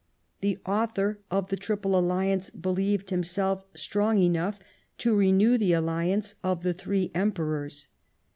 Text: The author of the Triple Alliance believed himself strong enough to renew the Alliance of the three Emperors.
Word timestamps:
The 0.39 0.57
author 0.65 1.19
of 1.29 1.49
the 1.49 1.55
Triple 1.55 1.95
Alliance 1.95 2.49
believed 2.49 3.11
himself 3.11 3.67
strong 3.75 4.17
enough 4.17 4.57
to 4.97 5.15
renew 5.15 5.59
the 5.59 5.73
Alliance 5.73 6.33
of 6.43 6.63
the 6.63 6.73
three 6.73 7.11
Emperors. 7.13 7.87